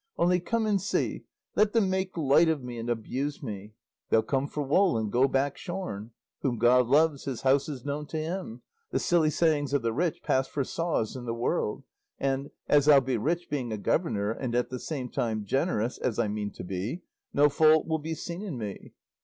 Only 0.17 0.39
come 0.39 0.65
and 0.65 0.81
see! 0.81 1.25
Let 1.55 1.73
them 1.73 1.87
make 1.91 2.17
light 2.17 2.49
of 2.49 2.63
me 2.63 2.79
and 2.79 2.89
abuse 2.89 3.43
me; 3.43 3.73
'they'll 4.09 4.23
come 4.23 4.47
for 4.47 4.63
wool 4.63 4.97
and 4.97 5.11
go 5.11 5.27
back 5.27 5.59
shorn;' 5.59 6.09
'whom 6.41 6.57
God 6.57 6.87
loves, 6.87 7.25
his 7.25 7.41
house 7.41 7.69
is 7.69 7.85
known 7.85 8.07
to 8.07 8.17
Him;' 8.17 8.63
'the 8.89 8.97
silly 8.97 9.29
sayings 9.29 9.73
of 9.75 9.83
the 9.83 9.93
rich 9.93 10.23
pass 10.23 10.47
for 10.47 10.63
saws 10.63 11.15
in 11.15 11.25
the 11.25 11.35
world;' 11.35 11.83
and 12.19 12.49
as 12.67 12.87
I'll 12.89 12.99
be 12.99 13.17
rich, 13.17 13.47
being 13.47 13.71
a 13.71 13.77
governor, 13.77 14.31
and 14.31 14.55
at 14.55 14.71
the 14.71 14.79
same 14.79 15.07
time 15.07 15.45
generous, 15.45 15.99
as 15.99 16.17
I 16.17 16.27
mean 16.27 16.49
to 16.53 16.63
be, 16.63 17.03
no 17.31 17.47
fault 17.47 17.85
will 17.85 17.99
be 17.99 18.15
seen 18.15 18.41
in 18.41 18.57
me. 18.57 18.93